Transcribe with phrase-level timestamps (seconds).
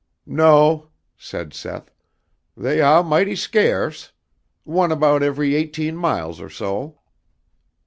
[0.25, 1.91] "No," said Seth.
[2.57, 4.13] "They ah mighty scarce.
[4.63, 6.97] One about every eighteen miles or so."